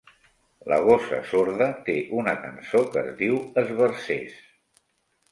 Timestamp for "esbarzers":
3.63-4.41